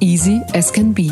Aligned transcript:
Easy 0.00 0.40
as 0.54 0.72
can 0.72 0.94
be. 0.94 1.10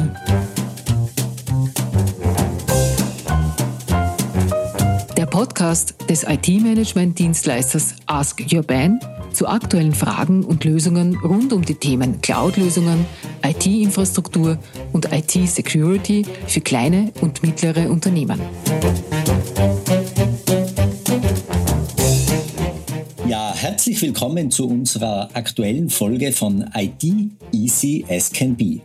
Der 5.17 5.27
Podcast 5.27 5.95
des 6.09 6.23
IT-Management-Dienstleisters 6.23 7.97
Ask 8.07 8.41
Your 8.53 8.63
Ban 8.63 9.01
zu 9.33 9.49
aktuellen 9.49 9.93
Fragen 9.93 10.45
und 10.45 10.65
Lösungen 10.65 11.19
rund 11.19 11.53
um 11.53 11.63
die 11.63 11.75
Themen 11.75 12.21
Cloud-Lösungen, 12.21 13.07
IT-Infrastruktur 13.45 14.59
und 14.93 15.13
IT-Security 15.13 16.25
für 16.47 16.61
kleine 16.61 17.13
und 17.21 17.43
mittlere 17.43 17.91
Unternehmen. 17.91 18.41
Herzlich 23.67 24.01
willkommen 24.01 24.49
zu 24.53 24.69
unserer 24.69 25.29
aktuellen 25.33 25.91
Folge 25.91 26.31
von 26.31 26.71
IT 26.73 27.03
Easy 27.51 28.05
as 28.09 28.31
Can 28.31 28.55
Be. 28.55 28.79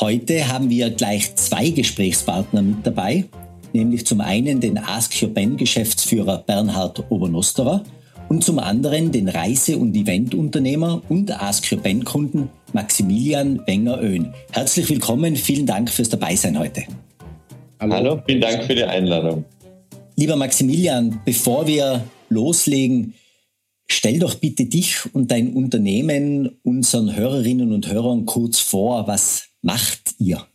Heute 0.00 0.48
haben 0.48 0.70
wir 0.70 0.88
gleich 0.88 1.36
zwei 1.36 1.68
Gesprächspartner 1.68 2.62
mit 2.62 2.78
dabei, 2.86 3.26
nämlich 3.74 4.06
zum 4.06 4.22
einen 4.22 4.58
den 4.58 4.78
Ask 4.78 5.22
Your 5.22 5.28
Ben 5.28 5.58
Geschäftsführer 5.58 6.38
Bernhard 6.38 7.04
Obernosterer 7.10 7.84
und 8.30 8.42
zum 8.42 8.58
anderen 8.58 9.12
den 9.12 9.28
Reise- 9.28 9.76
und 9.76 9.94
Eventunternehmer 9.94 11.02
und 11.10 11.30
Ask 11.30 11.70
Your 11.70 11.80
Ben 11.80 12.02
Kunden 12.02 12.48
Maximilian 12.72 13.60
Wenger-Öhn. 13.66 14.32
Herzlich 14.50 14.88
willkommen, 14.88 15.36
vielen 15.36 15.66
Dank 15.66 15.90
fürs 15.90 16.08
Dabeisein 16.08 16.58
heute. 16.58 16.84
Hallo. 17.80 17.94
Hallo, 17.94 18.22
vielen 18.26 18.40
Dank 18.40 18.64
für 18.64 18.74
die 18.74 18.84
Einladung. 18.84 19.44
Lieber 20.16 20.36
Maximilian, 20.36 21.20
bevor 21.26 21.66
wir 21.66 22.02
loslegen, 22.30 23.12
Stell 23.88 24.18
doch 24.18 24.34
bitte 24.34 24.66
dich 24.66 25.14
und 25.14 25.30
dein 25.30 25.54
Unternehmen 25.54 26.58
unseren 26.62 27.14
Hörerinnen 27.14 27.72
und 27.72 27.90
Hörern 27.90 28.26
kurz 28.26 28.58
vor. 28.58 29.06
Was 29.06 29.48
macht 29.62 30.14
ihr? 30.18 30.46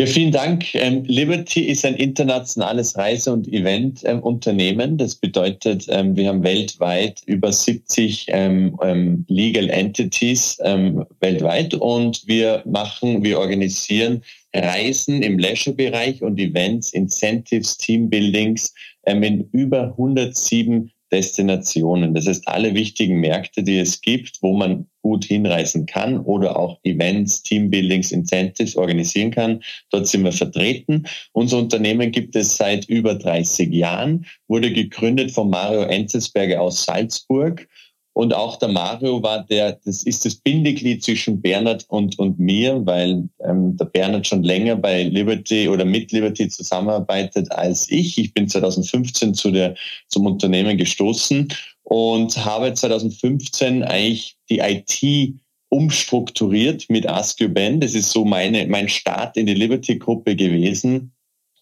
Ja, 0.00 0.06
vielen 0.06 0.30
Dank. 0.30 0.76
Ähm, 0.76 1.02
Liberty 1.06 1.62
ist 1.62 1.84
ein 1.84 1.96
internationales 1.96 2.96
Reise- 2.96 3.32
und 3.32 3.48
Event-Unternehmen. 3.48 4.96
das 4.96 5.16
bedeutet, 5.16 5.86
ähm, 5.88 6.14
wir 6.14 6.28
haben 6.28 6.44
weltweit 6.44 7.20
über 7.26 7.52
70 7.52 8.26
ähm, 8.28 8.78
ähm, 8.80 9.24
Legal 9.26 9.68
Entities 9.68 10.56
ähm, 10.62 11.04
weltweit 11.18 11.74
und 11.74 12.22
wir 12.28 12.62
machen, 12.64 13.24
wir 13.24 13.40
organisieren 13.40 14.22
Reisen 14.54 15.20
im 15.20 15.36
Leisure-Bereich 15.36 16.22
und 16.22 16.38
Events, 16.38 16.92
Incentives, 16.92 17.76
Teambuildings 17.76 18.72
ähm, 19.04 19.24
in 19.24 19.48
über 19.50 19.88
107 19.98 20.92
Destinationen. 21.10 22.14
Das 22.14 22.26
heißt, 22.26 22.46
alle 22.48 22.74
wichtigen 22.74 23.20
Märkte, 23.20 23.62
die 23.62 23.78
es 23.78 24.00
gibt, 24.00 24.42
wo 24.42 24.56
man 24.56 24.86
gut 25.02 25.24
hinreisen 25.24 25.86
kann 25.86 26.18
oder 26.18 26.58
auch 26.58 26.78
Events, 26.82 27.42
Teambuildings, 27.42 28.12
Incentives 28.12 28.76
organisieren 28.76 29.30
kann. 29.30 29.62
Dort 29.90 30.06
sind 30.06 30.24
wir 30.24 30.32
vertreten. 30.32 31.04
Unser 31.32 31.58
Unternehmen 31.58 32.10
gibt 32.10 32.36
es 32.36 32.56
seit 32.56 32.86
über 32.88 33.14
30 33.14 33.72
Jahren, 33.72 34.26
wurde 34.48 34.72
gegründet 34.72 35.30
von 35.30 35.50
Mario 35.50 35.82
Enzelsberger 35.82 36.60
aus 36.60 36.84
Salzburg 36.84 37.66
und 38.12 38.34
auch 38.34 38.56
der 38.56 38.68
Mario 38.68 39.22
war 39.22 39.44
der, 39.44 39.78
das 39.84 40.02
ist 40.02 40.24
das 40.24 40.34
Bindeglied 40.34 41.04
zwischen 41.04 41.40
Bernhard 41.40 41.84
und, 41.88 42.18
und 42.18 42.38
mir, 42.38 42.84
weil 42.84 43.28
ähm, 43.44 43.76
der 43.76 43.84
Bernhard 43.84 44.26
schon 44.26 44.42
länger 44.42 44.74
bei 44.76 45.04
Liberty 45.04 45.68
oder 45.68 45.84
mit 45.84 46.10
Liberty 46.10 46.48
zusammenarbeitet 46.48 47.52
als 47.52 47.88
ich. 47.90 48.18
Ich 48.18 48.34
bin 48.34 48.48
2015 48.48 49.34
zu 49.34 49.52
der, 49.52 49.76
zum 50.08 50.26
Unternehmen 50.26 50.76
gestoßen 50.76 51.48
und 51.84 52.44
habe 52.44 52.74
2015 52.74 53.84
eigentlich 53.84 54.36
die 54.50 54.58
IT 54.58 55.34
umstrukturiert 55.68 56.86
mit 56.88 57.08
Ask 57.08 57.40
Your 57.40 57.50
Ben. 57.50 57.78
Das 57.78 57.94
ist 57.94 58.10
so 58.10 58.24
meine, 58.24 58.66
mein 58.66 58.88
Start 58.88 59.36
in 59.36 59.46
die 59.46 59.54
Liberty-Gruppe 59.54 60.34
gewesen 60.34 61.12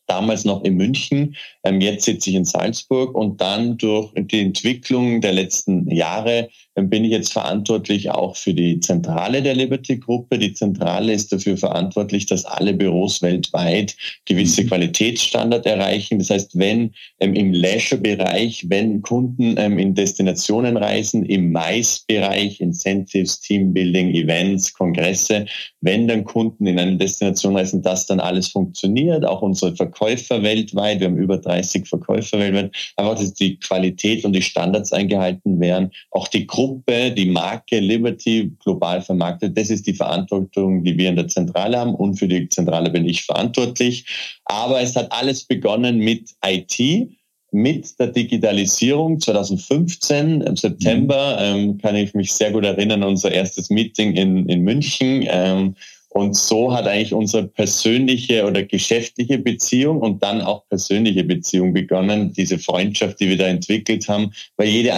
damals 0.06 0.44
noch 0.44 0.62
in 0.64 0.76
München, 0.76 1.36
ähm, 1.64 1.80
jetzt 1.80 2.04
sitze 2.04 2.30
ich 2.30 2.36
in 2.36 2.44
Salzburg 2.44 3.14
und 3.14 3.40
dann 3.40 3.76
durch 3.78 4.12
die 4.16 4.40
Entwicklung 4.40 5.20
der 5.20 5.32
letzten 5.32 5.90
Jahre 5.90 6.48
bin 6.82 7.04
ich 7.04 7.10
jetzt 7.10 7.32
verantwortlich 7.32 8.10
auch 8.10 8.36
für 8.36 8.52
die 8.52 8.80
Zentrale 8.80 9.42
der 9.42 9.54
Liberty 9.54 9.96
Gruppe. 9.96 10.38
Die 10.38 10.52
Zentrale 10.52 11.12
ist 11.12 11.32
dafür 11.32 11.56
verantwortlich, 11.56 12.26
dass 12.26 12.44
alle 12.44 12.74
Büros 12.74 13.22
weltweit 13.22 13.96
gewisse 14.26 14.62
mhm. 14.62 14.68
Qualitätsstandard 14.68 15.64
erreichen. 15.64 16.18
Das 16.18 16.28
heißt, 16.28 16.58
wenn 16.58 16.92
ähm, 17.20 17.34
im 17.34 17.54
Leisure-Bereich, 17.54 18.66
wenn 18.68 19.00
Kunden 19.00 19.56
ähm, 19.56 19.78
in 19.78 19.94
Destinationen 19.94 20.76
reisen, 20.76 21.24
im 21.24 21.50
Mais-Bereich, 21.50 22.60
Incentives, 22.60 23.40
Teambuilding, 23.40 24.10
Events, 24.14 24.74
Kongresse, 24.74 25.46
wenn 25.80 26.06
dann 26.08 26.24
Kunden 26.24 26.66
in 26.66 26.78
eine 26.78 26.96
Destination 26.98 27.56
reisen, 27.56 27.80
dass 27.80 28.06
dann 28.06 28.20
alles 28.20 28.48
funktioniert, 28.48 29.24
auch 29.24 29.40
unsere 29.40 29.74
Verkäufer 29.74 30.42
weltweit, 30.42 31.00
wir 31.00 31.06
haben 31.06 31.16
über 31.16 31.38
30 31.38 31.86
Verkäufer 31.86 32.38
weltweit, 32.38 32.72
einfach, 32.96 33.14
dass 33.14 33.32
die 33.32 33.58
Qualität 33.58 34.24
und 34.26 34.34
die 34.34 34.42
Standards 34.42 34.92
eingehalten 34.92 35.58
werden, 35.58 35.90
auch 36.10 36.28
die 36.28 36.46
Gruppe, 36.46 36.65
die 36.88 37.30
Marke 37.30 37.78
Liberty 37.78 38.52
global 38.62 39.00
vermarktet, 39.02 39.56
das 39.56 39.70
ist 39.70 39.86
die 39.86 39.94
Verantwortung, 39.94 40.84
die 40.84 40.96
wir 40.96 41.08
in 41.08 41.16
der 41.16 41.28
Zentrale 41.28 41.78
haben 41.78 41.94
und 41.94 42.18
für 42.18 42.28
die 42.28 42.48
Zentrale 42.48 42.90
bin 42.90 43.06
ich 43.06 43.24
verantwortlich. 43.24 44.04
Aber 44.44 44.80
es 44.80 44.96
hat 44.96 45.10
alles 45.12 45.44
begonnen 45.44 45.98
mit 45.98 46.30
IT, 46.44 47.10
mit 47.52 47.98
der 47.98 48.08
Digitalisierung 48.08 49.20
2015 49.20 50.42
im 50.42 50.56
September 50.56 51.36
mhm. 51.38 51.58
ähm, 51.58 51.78
kann 51.78 51.96
ich 51.96 52.14
mich 52.14 52.32
sehr 52.32 52.52
gut 52.52 52.64
erinnern, 52.64 53.02
unser 53.02 53.32
erstes 53.32 53.70
Meeting 53.70 54.14
in, 54.14 54.48
in 54.48 54.62
München. 54.62 55.24
Ähm, 55.28 55.74
und 56.16 56.34
so 56.34 56.72
hat 56.72 56.86
eigentlich 56.86 57.12
unsere 57.12 57.46
persönliche 57.46 58.46
oder 58.46 58.62
geschäftliche 58.62 59.38
Beziehung 59.38 60.00
und 60.00 60.22
dann 60.22 60.40
auch 60.40 60.66
persönliche 60.68 61.24
Beziehung 61.24 61.74
begonnen, 61.74 62.32
diese 62.32 62.58
Freundschaft, 62.58 63.20
die 63.20 63.28
wir 63.28 63.36
da 63.36 63.46
entwickelt 63.46 64.08
haben, 64.08 64.32
weil 64.56 64.68
jede 64.68 64.94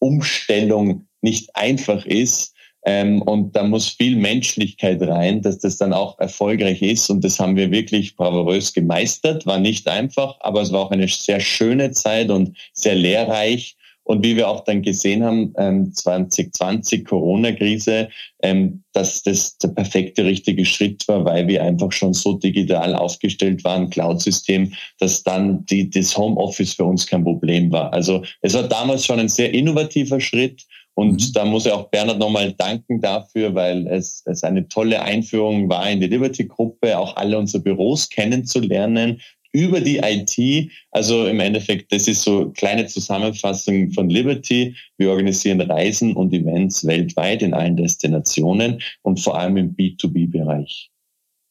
IT-Umstellung 0.00 1.06
nicht 1.20 1.54
einfach 1.54 2.04
ist. 2.06 2.54
Ähm, 2.84 3.22
und 3.22 3.56
da 3.56 3.64
muss 3.64 3.88
viel 3.88 4.16
Menschlichkeit 4.16 5.02
rein, 5.02 5.42
dass 5.42 5.58
das 5.58 5.78
dann 5.78 5.92
auch 5.92 6.18
erfolgreich 6.20 6.80
ist. 6.80 7.10
Und 7.10 7.24
das 7.24 7.40
haben 7.40 7.56
wir 7.56 7.70
wirklich 7.70 8.16
bravourös 8.16 8.72
gemeistert. 8.72 9.46
War 9.46 9.58
nicht 9.58 9.88
einfach, 9.88 10.36
aber 10.40 10.62
es 10.62 10.72
war 10.72 10.82
auch 10.82 10.90
eine 10.90 11.08
sehr 11.08 11.40
schöne 11.40 11.90
Zeit 11.90 12.30
und 12.30 12.56
sehr 12.72 12.94
lehrreich. 12.94 13.76
Und 14.08 14.24
wie 14.24 14.36
wir 14.36 14.48
auch 14.48 14.64
dann 14.64 14.80
gesehen 14.80 15.22
haben, 15.22 15.52
ähm, 15.58 15.92
2020 15.92 17.04
Corona-Krise, 17.04 18.08
ähm, 18.42 18.82
dass 18.94 19.22
das 19.22 19.58
der 19.58 19.68
perfekte, 19.68 20.24
richtige 20.24 20.64
Schritt 20.64 21.06
war, 21.08 21.26
weil 21.26 21.46
wir 21.46 21.62
einfach 21.62 21.92
schon 21.92 22.14
so 22.14 22.32
digital 22.32 22.94
aufgestellt 22.94 23.62
waren, 23.64 23.90
Cloud-System, 23.90 24.72
dass 24.98 25.22
dann 25.24 25.66
die, 25.66 25.90
das 25.90 26.16
Homeoffice 26.16 26.72
für 26.72 26.84
uns 26.84 27.06
kein 27.06 27.22
Problem 27.22 27.70
war. 27.70 27.92
Also 27.92 28.22
es 28.40 28.54
war 28.54 28.62
damals 28.62 29.04
schon 29.04 29.20
ein 29.20 29.28
sehr 29.28 29.52
innovativer 29.52 30.20
Schritt. 30.22 30.64
Und 30.94 31.28
mhm. 31.28 31.32
da 31.34 31.44
muss 31.44 31.66
ich 31.66 31.72
auch 31.72 31.90
Bernhard 31.90 32.18
nochmal 32.18 32.54
danken 32.54 33.02
dafür, 33.02 33.54
weil 33.54 33.86
es, 33.88 34.22
es 34.24 34.42
eine 34.42 34.66
tolle 34.68 35.02
Einführung 35.02 35.68
war 35.68 35.88
in 35.90 36.00
die 36.00 36.06
Liberty-Gruppe, 36.06 36.98
auch 36.98 37.14
alle 37.16 37.38
unsere 37.38 37.62
Büros 37.62 38.08
kennenzulernen, 38.08 39.20
über 39.52 39.80
die 39.80 39.98
IT. 39.98 40.70
Also 40.90 41.26
im 41.26 41.40
Endeffekt, 41.40 41.92
das 41.92 42.08
ist 42.08 42.22
so 42.22 42.50
kleine 42.50 42.86
Zusammenfassung 42.86 43.90
von 43.92 44.10
Liberty. 44.10 44.74
Wir 44.96 45.10
organisieren 45.10 45.60
Reisen 45.60 46.14
und 46.14 46.32
Events 46.32 46.86
weltweit 46.86 47.42
in 47.42 47.54
allen 47.54 47.76
Destinationen 47.76 48.80
und 49.02 49.20
vor 49.20 49.38
allem 49.38 49.56
im 49.56 49.76
B2B-Bereich. 49.76 50.90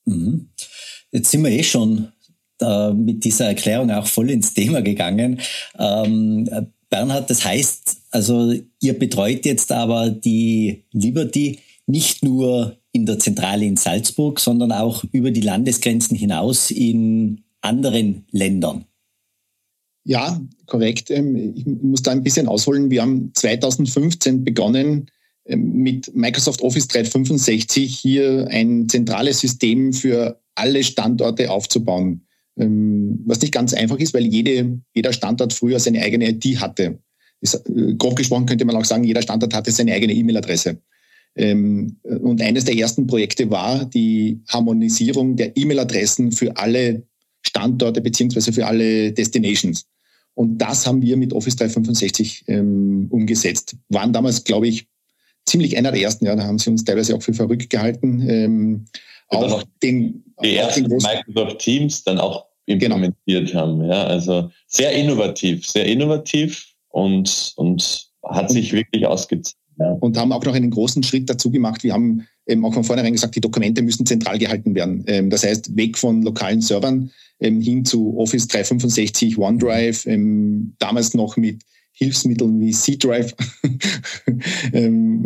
Mhm. 0.06 0.50
Jetzt 1.12 1.32
sind 1.32 1.44
wir 1.44 1.52
eh 1.52 1.64
schon 1.64 2.12
äh, 2.62 2.94
mit 2.94 3.24
dieser 3.24 3.48
Erklärung 3.48 3.92
auch 3.92 4.08
voll 4.08 4.30
ins 4.30 4.54
Thema 4.54 4.82
gegangen. 4.82 5.40
Ähm, 5.78 6.50
Bernhard, 6.90 7.30
das 7.30 7.44
heißt, 7.44 7.98
also 8.12 8.54
ihr 8.82 8.98
betreut 8.98 9.46
jetzt 9.46 9.72
aber 9.72 10.10
die 10.10 10.84
Liberty 10.92 11.60
nicht 11.86 12.24
nur 12.24 12.78
in 12.92 13.06
der 13.06 13.20
Zentrale 13.20 13.66
in 13.66 13.78
Salzburg, 13.78 14.40
sondern 14.40 14.72
auch 14.72 15.04
über 15.12 15.32
die 15.32 15.42
Landesgrenzen 15.42 16.18
hinaus 16.18 16.72
in 16.72 17.44
anderen 17.62 18.26
Ländern. 18.32 18.86
Ja, 20.08 20.42
korrekt. 20.68 21.12
Ähm, 21.12 21.54
ich 21.54 21.66
muss 21.66 22.02
da 22.02 22.12
ein 22.12 22.24
bisschen 22.24 22.48
ausholen. 22.48 22.90
Wir 22.90 23.02
haben 23.02 23.32
2015 23.34 24.46
begonnen, 24.46 25.12
ähm, 25.46 25.74
mit 25.74 26.16
Microsoft 26.16 26.62
Office 26.62 26.88
365 26.88 28.00
hier 28.00 28.48
ein 28.50 28.88
zentrales 28.88 29.42
System 29.42 29.92
für 29.92 30.42
alle 30.56 30.86
Standorte 30.86 31.52
aufzubauen. 31.52 32.26
Ähm, 32.58 33.22
was 33.26 33.42
nicht 33.42 33.54
ganz 33.54 33.74
einfach 33.74 33.98
ist, 34.00 34.14
weil 34.14 34.26
jede, 34.26 34.80
jeder 34.94 35.12
Standort 35.12 35.52
früher 35.52 35.80
seine 35.82 36.02
eigene 36.02 36.30
IT 36.30 36.46
hatte. 36.62 37.00
Äh, 37.42 37.94
grob 37.98 38.16
gesprochen 38.16 38.46
könnte 38.46 38.64
man 38.64 38.78
auch 38.78 38.86
sagen, 38.86 39.04
jeder 39.04 39.22
Standort 39.22 39.54
hatte 39.54 39.72
seine 39.72 39.92
eigene 39.94 40.14
E-Mail-Adresse. 40.14 40.78
Und 41.40 42.42
eines 42.42 42.66
der 42.66 42.76
ersten 42.76 43.06
Projekte 43.06 43.52
war 43.52 43.86
die 43.86 44.42
Harmonisierung 44.48 45.36
der 45.36 45.56
E-Mail-Adressen 45.56 46.32
für 46.32 46.58
alle 46.58 47.07
Standorte 47.48 48.02
beziehungsweise 48.02 48.54
für 48.54 48.66
alle 48.66 49.12
Destinations. 49.12 49.86
Und 50.34 50.60
das 50.60 50.86
haben 50.86 51.02
wir 51.02 51.18
mit 51.18 51.34
Office 51.34 51.56
365 51.56 52.44
ähm, 52.48 53.08
umgesetzt. 53.10 53.76
Waren 53.90 54.14
damals, 54.14 54.44
glaube 54.44 54.68
ich, 54.68 54.88
ziemlich 55.46 55.76
einer 55.78 55.92
der 55.92 56.02
ersten, 56.02 56.26
ja, 56.26 56.36
da 56.36 56.44
haben 56.44 56.60
sie 56.60 56.70
uns 56.70 56.84
teilweise 56.84 57.16
auch 57.16 57.24
für 57.24 57.34
verrückt 57.34 57.70
gehalten. 57.70 58.24
Ähm, 58.30 58.86
auch 59.30 59.64
den, 59.82 60.24
die 60.44 60.56
ersten 60.56 60.88
Microsoft 60.88 61.60
Teams 61.60 62.04
dann 62.04 62.20
auch 62.20 62.46
implementiert 62.68 63.48
genau. 63.48 63.62
haben. 63.62 63.84
Ja, 63.84 64.04
also 64.06 64.52
sehr 64.68 64.92
innovativ, 64.92 65.66
sehr 65.66 65.86
innovativ 65.86 66.68
und, 66.90 67.54
und 67.56 68.08
hat 68.24 68.52
sich 68.52 68.74
wirklich 68.74 69.06
ausgezahlt. 69.06 69.56
Ja. 69.80 69.92
Und 70.00 70.18
haben 70.18 70.32
auch 70.32 70.44
noch 70.44 70.56
einen 70.56 70.72
großen 70.72 71.04
Schritt 71.04 71.30
dazu 71.30 71.52
gemacht. 71.52 71.84
Wir 71.84 71.94
haben 71.94 72.28
eben 72.48 72.66
auch 72.66 72.74
von 72.74 72.84
vornherein 72.84 73.14
gesagt, 73.14 73.36
die 73.36 73.42
Dokumente 73.42 73.82
müssen 73.82 74.06
zentral 74.06 74.40
gehalten 74.40 74.74
werden. 74.76 75.04
Ähm, 75.08 75.30
das 75.30 75.44
heißt, 75.44 75.76
weg 75.76 75.98
von 75.98 76.24
lokalen 76.24 76.62
Servern 76.62 77.12
ähm, 77.40 77.62
hin 77.62 77.86
zu 77.86 78.18
Office 78.18 78.48
365, 78.48 79.38
OneDrive, 79.38 80.06
ähm, 80.08 80.74
damals 80.80 81.14
noch 81.14 81.38
mit 81.38 81.62
Hilfsmitteln 81.94 82.60
wie 82.60 82.72
C-Drive, 82.72 83.34
ähm, 84.74 85.26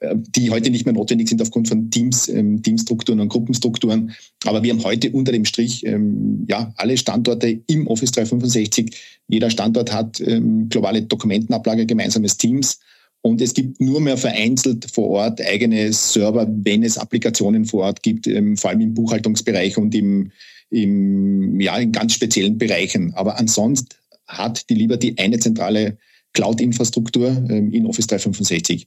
äh, 0.00 0.16
die 0.16 0.50
heute 0.50 0.70
nicht 0.70 0.84
mehr 0.84 0.92
notwendig 0.92 1.30
sind 1.30 1.40
aufgrund 1.40 1.68
von 1.68 1.90
Teams, 1.90 2.28
ähm, 2.28 2.62
Teamstrukturen 2.62 3.20
und 3.20 3.28
Gruppenstrukturen. 3.28 4.12
Aber 4.44 4.62
wir 4.62 4.72
haben 4.72 4.84
heute 4.84 5.10
unter 5.12 5.32
dem 5.32 5.46
Strich 5.46 5.84
ähm, 5.86 6.44
ja 6.46 6.72
alle 6.76 6.98
Standorte 6.98 7.60
im 7.66 7.86
Office 7.86 8.10
365. 8.12 8.94
Jeder 9.28 9.48
Standort 9.48 9.92
hat 9.92 10.20
globale 10.68 11.02
Dokumentenablage, 11.02 11.86
gemeinsames 11.86 12.36
Teams. 12.36 12.80
Und 13.22 13.40
es 13.40 13.54
gibt 13.54 13.80
nur 13.80 14.00
mehr 14.00 14.16
vereinzelt 14.16 14.90
vor 14.92 15.08
Ort 15.10 15.40
eigene 15.40 15.92
Server, 15.92 16.48
wenn 16.50 16.82
es 16.82 16.98
Applikationen 16.98 17.64
vor 17.64 17.84
Ort 17.84 18.02
gibt, 18.02 18.28
vor 18.56 18.70
allem 18.70 18.80
im 18.80 18.94
Buchhaltungsbereich 18.94 19.78
und 19.78 19.94
im, 19.94 20.32
im, 20.70 21.60
ja, 21.60 21.76
in 21.76 21.92
ganz 21.92 22.14
speziellen 22.14 22.58
Bereichen. 22.58 23.12
Aber 23.14 23.38
ansonsten 23.38 23.88
hat 24.26 24.68
die 24.70 24.74
Liberty 24.74 25.14
eine 25.18 25.38
zentrale 25.38 25.98
Cloud-Infrastruktur 26.32 27.28
ähm, 27.50 27.72
in 27.72 27.86
Office 27.86 28.06
365. 28.06 28.86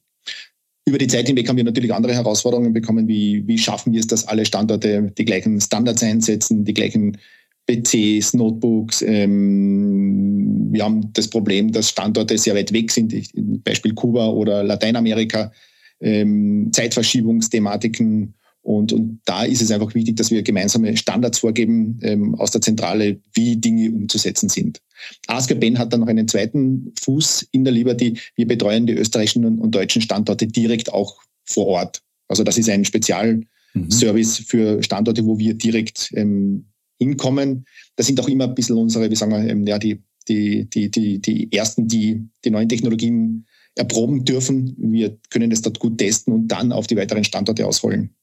Über 0.86 0.98
die 0.98 1.08
Zeit 1.08 1.28
hinweg 1.28 1.48
haben 1.48 1.58
wir 1.58 1.64
natürlich 1.64 1.94
andere 1.94 2.14
Herausforderungen 2.14 2.74
bekommen, 2.74 3.08
wie, 3.08 3.48
wie 3.48 3.58
schaffen 3.58 3.94
wir 3.94 4.00
es, 4.00 4.08
dass 4.08 4.28
alle 4.28 4.46
Standorte 4.46 5.14
die 5.18 5.26
gleichen 5.26 5.62
Standards 5.62 6.04
einsetzen, 6.04 6.66
die 6.66 6.74
gleichen 6.74 7.18
PCs, 7.68 8.34
Notebooks. 8.34 9.02
Ähm, 9.02 10.68
wir 10.72 10.84
haben 10.84 11.14
das 11.14 11.30
Problem, 11.30 11.72
dass 11.72 11.90
Standorte 11.90 12.38
sehr 12.38 12.56
weit 12.56 12.74
weg 12.74 12.92
sind, 12.92 13.14
Beispiel 13.64 13.94
Kuba 13.94 14.28
oder 14.28 14.64
Lateinamerika, 14.64 15.52
ähm, 16.02 16.70
Zeitverschiebungsthematiken 16.74 18.34
und, 18.64 18.94
und 18.94 19.20
da 19.26 19.44
ist 19.44 19.62
es 19.62 19.72
einfach 19.72 19.94
wichtig, 19.94 20.16
dass 20.16 20.32
wir 20.32 20.42
gemeinsame 20.42 20.96
Standards 20.96 21.40
vorgeben 21.40 22.00
ähm, 22.02 22.34
aus 22.36 22.52
der 22.52 22.62
Zentrale, 22.62 23.20
wie 23.34 23.58
Dinge 23.58 23.92
umzusetzen 23.92 24.48
sind. 24.48 24.82
Asker 25.28 25.56
Ben 25.56 25.78
hat 25.78 25.92
dann 25.92 26.00
noch 26.00 26.08
einen 26.08 26.30
zweiten 26.30 26.94
Fuß 27.02 27.50
in 27.52 27.66
der 27.66 27.74
Liberty. 27.74 28.18
Wir 28.36 28.48
betreuen 28.48 28.88
die 28.88 28.94
österreichischen 28.94 29.44
und, 29.44 29.60
und 29.60 29.76
deutschen 29.76 30.02
Standorte 30.02 30.48
direkt 30.48 30.94
auch 30.94 31.22
vor 31.44 31.68
Ort. 31.68 32.02
Also 32.30 32.46
das 32.46 32.58
ist 32.58 32.70
ein 32.70 32.86
Spezialservice 32.86 34.40
mhm. 34.40 34.44
für 34.46 34.82
Standorte, 34.82 35.26
wo 35.26 35.38
wir 35.38 35.56
direkt 35.56 36.12
ähm, 36.16 36.68
hinkommen. 37.00 37.66
Das 37.98 38.08
sind 38.08 38.20
auch 38.22 38.30
immer 38.30 38.46
ein 38.46 38.56
bisschen 38.56 38.78
unsere, 38.78 39.12
wie 39.12 39.16
sagen 39.16 39.34
wir, 39.34 39.46
ähm, 39.46 39.68
ja, 39.68 39.78
die, 39.78 40.02
die, 40.30 40.70
die, 40.70 40.90
die, 40.90 41.20
die 41.20 41.52
ersten, 41.52 41.90
die 41.90 42.30
die 42.46 42.50
neuen 42.50 42.70
Technologien 42.70 43.46
erproben 43.76 44.24
dürfen. 44.24 44.74
Wir 44.78 45.18
können 45.30 45.50
das 45.50 45.62
dort 45.62 45.80
gut 45.80 45.98
testen 45.98 46.34
und 46.34 46.48
dann 46.48 46.72
auf 46.72 46.88
die 46.88 46.96
weiteren 46.96 47.26
Standorte 47.26 47.68
ausrollen. 47.68 48.16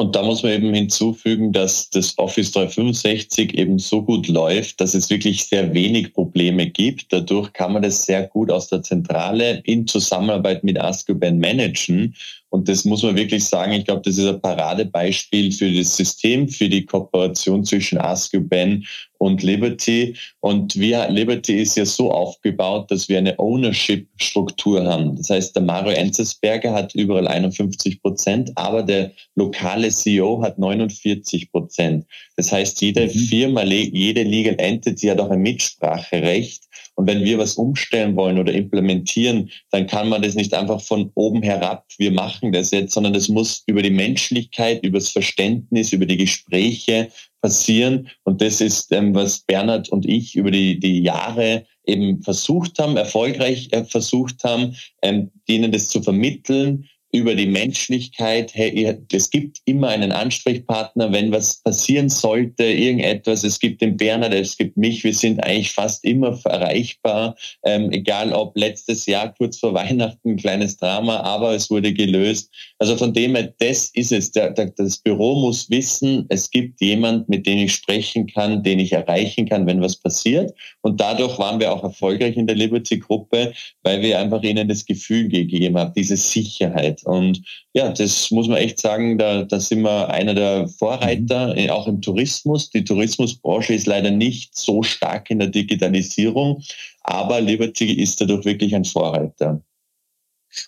Und 0.00 0.16
da 0.16 0.22
muss 0.22 0.42
man 0.42 0.52
eben 0.52 0.72
hinzufügen, 0.72 1.52
dass 1.52 1.90
das 1.90 2.16
Office 2.16 2.52
365 2.52 3.52
eben 3.52 3.78
so 3.78 4.00
gut 4.00 4.28
läuft, 4.28 4.80
dass 4.80 4.94
es 4.94 5.10
wirklich 5.10 5.44
sehr 5.44 5.74
wenig 5.74 6.14
Probleme 6.14 6.70
gibt. 6.70 7.12
Dadurch 7.12 7.52
kann 7.52 7.74
man 7.74 7.82
das 7.82 8.06
sehr 8.06 8.26
gut 8.26 8.50
aus 8.50 8.68
der 8.68 8.80
Zentrale 8.80 9.60
in 9.64 9.86
Zusammenarbeit 9.86 10.64
mit 10.64 10.80
AskUBand 10.80 11.38
managen 11.38 12.14
und 12.50 12.68
das 12.68 12.84
muss 12.84 13.02
man 13.02 13.16
wirklich 13.16 13.44
sagen. 13.44 13.72
Ich 13.72 13.84
glaube, 13.84 14.02
das 14.04 14.18
ist 14.18 14.26
ein 14.26 14.40
Paradebeispiel 14.40 15.52
für 15.52 15.72
das 15.72 15.96
System, 15.96 16.48
für 16.48 16.68
die 16.68 16.84
Kooperation 16.84 17.64
zwischen 17.64 17.98
AskUBen 17.98 18.86
und 19.18 19.42
Liberty. 19.42 20.16
Und 20.40 20.78
wir, 20.78 21.08
Liberty 21.10 21.60
ist 21.60 21.76
ja 21.76 21.86
so 21.86 22.10
aufgebaut, 22.10 22.90
dass 22.90 23.08
wir 23.08 23.18
eine 23.18 23.38
Ownership-Struktur 23.38 24.84
haben. 24.84 25.16
Das 25.16 25.30
heißt, 25.30 25.54
der 25.54 25.62
Mario 25.62 25.92
Enzesberger 25.92 26.72
hat 26.72 26.94
überall 26.94 27.28
51 27.28 28.02
Prozent, 28.02 28.50
aber 28.56 28.82
der 28.82 29.12
lokale 29.36 29.90
CEO 29.90 30.42
hat 30.42 30.58
49 30.58 31.52
Prozent. 31.52 32.04
Das 32.36 32.50
heißt, 32.50 32.80
jede 32.80 33.06
mhm. 33.06 33.10
Firma, 33.10 33.62
jede 33.62 34.24
Legal 34.24 34.56
Entity 34.58 35.06
hat 35.06 35.20
auch 35.20 35.30
ein 35.30 35.42
Mitspracherecht. 35.42 36.64
Und 36.94 37.06
wenn 37.06 37.24
wir 37.24 37.38
was 37.38 37.54
umstellen 37.54 38.16
wollen 38.16 38.38
oder 38.38 38.52
implementieren, 38.52 39.50
dann 39.70 39.86
kann 39.86 40.08
man 40.08 40.22
das 40.22 40.34
nicht 40.34 40.52
einfach 40.52 40.80
von 40.80 41.10
oben 41.14 41.42
herab, 41.42 41.86
wir 41.98 42.12
machen 42.12 42.52
das 42.52 42.70
jetzt, 42.70 42.92
sondern 42.92 43.14
das 43.14 43.28
muss 43.28 43.62
über 43.66 43.82
die 43.82 43.90
Menschlichkeit, 43.90 44.84
über 44.84 44.98
das 44.98 45.10
Verständnis, 45.10 45.92
über 45.92 46.06
die 46.06 46.18
Gespräche 46.18 47.08
passieren. 47.40 48.08
Und 48.24 48.40
das 48.42 48.60
ist, 48.60 48.92
ähm, 48.92 49.14
was 49.14 49.40
Bernhard 49.40 49.88
und 49.88 50.06
ich 50.06 50.36
über 50.36 50.50
die, 50.50 50.78
die 50.78 51.02
Jahre 51.02 51.64
eben 51.86 52.22
versucht 52.22 52.78
haben, 52.78 52.96
erfolgreich 52.96 53.68
äh, 53.72 53.84
versucht 53.84 54.44
haben, 54.44 54.76
ähm, 55.02 55.30
denen 55.48 55.72
das 55.72 55.88
zu 55.88 56.02
vermitteln, 56.02 56.86
über 57.12 57.34
die 57.34 57.46
Menschlichkeit. 57.46 58.52
Hey, 58.54 58.96
es 59.12 59.30
gibt 59.30 59.58
immer 59.64 59.88
einen 59.88 60.12
Ansprechpartner, 60.12 61.12
wenn 61.12 61.32
was 61.32 61.60
passieren 61.62 62.08
sollte, 62.08 62.64
irgendetwas. 62.64 63.42
Es 63.42 63.58
gibt 63.58 63.80
den 63.80 63.96
Bernhard, 63.96 64.32
es 64.34 64.56
gibt 64.56 64.76
mich. 64.76 65.02
Wir 65.02 65.14
sind 65.14 65.42
eigentlich 65.42 65.72
fast 65.72 66.04
immer 66.04 66.38
erreichbar. 66.44 67.36
Ähm, 67.64 67.90
egal 67.90 68.32
ob 68.32 68.56
letztes 68.56 69.06
Jahr 69.06 69.34
kurz 69.34 69.58
vor 69.58 69.74
Weihnachten 69.74 70.30
ein 70.30 70.36
kleines 70.36 70.76
Drama, 70.76 71.20
aber 71.20 71.54
es 71.54 71.70
wurde 71.70 71.92
gelöst. 71.92 72.50
Also 72.78 72.96
von 72.96 73.12
dem 73.12 73.34
her, 73.34 73.52
das 73.58 73.90
ist 73.94 74.12
es. 74.12 74.30
Der, 74.30 74.50
der, 74.50 74.70
das 74.76 74.98
Büro 74.98 75.34
muss 75.40 75.68
wissen, 75.68 76.26
es 76.28 76.50
gibt 76.50 76.80
jemand, 76.80 77.28
mit 77.28 77.46
dem 77.46 77.58
ich 77.58 77.74
sprechen 77.74 78.26
kann, 78.26 78.62
den 78.62 78.78
ich 78.78 78.92
erreichen 78.92 79.48
kann, 79.48 79.66
wenn 79.66 79.80
was 79.80 79.96
passiert. 79.96 80.52
Und 80.82 81.00
dadurch 81.00 81.38
waren 81.38 81.58
wir 81.58 81.72
auch 81.72 81.82
erfolgreich 81.82 82.36
in 82.36 82.46
der 82.46 82.56
Liberty-Gruppe, 82.56 83.52
weil 83.82 84.02
wir 84.02 84.18
einfach 84.18 84.42
ihnen 84.42 84.68
das 84.68 84.84
Gefühl 84.84 85.28
gegeben 85.28 85.76
haben, 85.76 85.92
diese 85.94 86.16
Sicherheit. 86.16 86.99
Und 87.02 87.42
ja, 87.72 87.90
das 87.90 88.30
muss 88.30 88.48
man 88.48 88.58
echt 88.58 88.78
sagen, 88.78 89.18
da, 89.18 89.42
da 89.42 89.60
sind 89.60 89.82
wir 89.82 90.08
einer 90.10 90.34
der 90.34 90.68
Vorreiter, 90.68 91.54
mhm. 91.54 91.70
auch 91.70 91.86
im 91.86 92.00
Tourismus. 92.00 92.70
Die 92.70 92.84
Tourismusbranche 92.84 93.74
ist 93.74 93.86
leider 93.86 94.10
nicht 94.10 94.56
so 94.56 94.82
stark 94.82 95.30
in 95.30 95.38
der 95.38 95.48
Digitalisierung, 95.48 96.62
aber 97.02 97.40
Liberty 97.40 97.92
ist 97.92 98.20
dadurch 98.20 98.44
wirklich 98.44 98.74
ein 98.74 98.84
Vorreiter. 98.84 99.62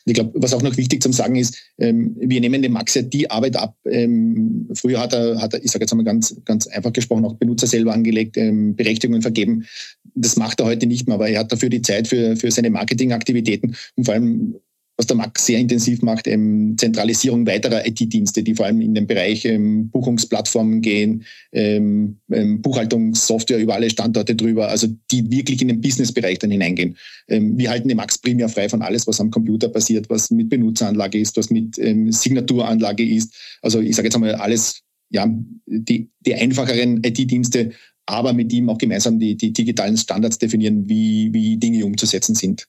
Ich 0.05 0.15
glaube, 0.15 0.33
was 0.35 0.55
auch 0.55 0.63
noch 0.63 0.77
wichtig 0.77 1.03
zum 1.03 1.13
Sagen 1.13 1.37
ist, 1.37 1.57
ähm, 1.79 2.17
wir 2.19 2.41
nehmen 2.41 2.63
dem 2.63 2.73
Max 2.73 2.95
ja 2.95 3.03
die 3.03 3.31
Arbeit 3.31 3.57
ab. 3.57 3.77
Ähm, 3.85 4.69
früher 4.75 5.01
hat 5.01 5.13
er, 5.13 5.41
hat 5.41 5.55
er 5.55 5.65
ich 5.65 5.71
sage 5.71 5.83
jetzt 5.83 5.93
einmal 5.93 6.05
ganz, 6.05 6.37
ganz 6.45 6.67
einfach 6.69 6.93
gesprochen, 6.93 7.25
auch 7.25 7.35
Benutzer 7.35 7.67
selber 7.67 7.93
angelegt, 7.93 8.37
ähm, 8.37 8.77
Berechtigungen 8.77 9.23
vergeben. 9.23 9.67
Das 10.15 10.37
macht 10.37 10.61
er 10.61 10.67
heute 10.67 10.87
nicht 10.87 11.09
mehr, 11.09 11.15
aber 11.15 11.29
er 11.29 11.41
hat 11.41 11.53
dafür 11.53 11.69
die 11.69 11.83
Zeit 11.83 12.07
für, 12.07 12.37
für 12.37 12.51
seine 12.51 12.71
Marketingaktivitäten 12.71 13.77
und 13.97 14.05
vor 14.05 14.15
allem 14.15 14.57
was 14.97 15.07
der 15.07 15.17
Max 15.17 15.47
sehr 15.47 15.59
intensiv 15.59 16.03
macht, 16.03 16.27
ähm, 16.27 16.77
Zentralisierung 16.77 17.47
weiterer 17.47 17.87
IT-Dienste, 17.87 18.43
die 18.43 18.55
vor 18.55 18.67
allem 18.67 18.81
in 18.81 18.95
den 18.95 19.07
Bereich 19.07 19.45
ähm, 19.45 19.89
Buchungsplattformen 19.91 20.83
gehen, 20.83 21.25
ähm, 21.53 22.19
ähm, 22.31 22.61
Buchhaltungssoftware 22.61 23.59
über 23.59 23.75
alle 23.75 23.91
Standorte 23.91 24.35
drüber, 24.35 24.69
also 24.69 24.89
die 25.11 25.31
wirklich 25.31 25.63
in 25.63 25.69
den 25.69 25.81
Businessbereich 25.81 26.39
dann 26.39 26.51
hineingehen. 26.51 26.97
Ähm, 27.29 27.57
wir 27.57 27.71
halten 27.71 27.89
den 27.89 27.97
Max 27.97 28.19
primär 28.19 28.49
frei 28.49 28.69
von 28.69 28.83
alles, 28.83 29.07
was 29.07 29.21
am 29.21 29.31
Computer 29.31 29.69
passiert, 29.69 30.11
was 30.11 30.31
mit 30.31 30.51
Benutzeranlage 30.51 31.19
ist, 31.19 31.37
was 31.37 31.51
mit 31.51 31.79
ähm, 31.79 32.13
Signaturanlage 32.13 33.05
ist. 33.05 33.35
Also 33.63 33.81
ich 33.81 33.97
sage 33.97 34.07
jetzt 34.07 34.15
einmal 34.15 34.35
alles, 34.35 34.83
ja, 35.11 35.27
die, 35.67 36.11
die 36.21 36.35
einfacheren 36.35 37.03
IT-Dienste, 37.03 37.73
aber 38.07 38.33
mit 38.33 38.53
ihm 38.53 38.69
auch 38.69 38.79
gemeinsam 38.79 39.19
die, 39.19 39.37
die 39.37 39.53
digitalen 39.53 39.97
Standards 39.97 40.39
definieren, 40.39 40.89
wie, 40.89 41.33
wie 41.33 41.57
Dinge 41.57 41.85
umzusetzen 41.85 42.35
sind. 42.35 42.67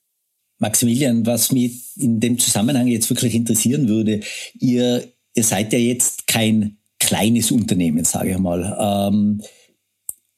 Maximilian, 0.64 1.26
was 1.26 1.52
mich 1.52 1.94
in 1.98 2.20
dem 2.20 2.38
Zusammenhang 2.38 2.86
jetzt 2.86 3.10
wirklich 3.10 3.34
interessieren 3.34 3.86
würde, 3.86 4.20
ihr, 4.58 5.04
ihr 5.34 5.44
seid 5.44 5.74
ja 5.74 5.78
jetzt 5.78 6.26
kein 6.26 6.78
kleines 6.98 7.50
Unternehmen, 7.50 8.06
sage 8.06 8.30
ich 8.30 8.38
mal. 8.38 8.74
Ähm, 8.80 9.42